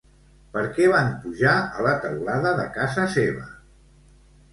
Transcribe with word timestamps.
Per 0.53 0.61
què 0.77 0.85
van 0.93 1.11
pujar 1.25 1.53
a 1.75 1.85
la 1.87 1.91
teulada 2.05 2.55
de 2.61 2.65
casa 2.79 3.05
seva? 3.17 3.45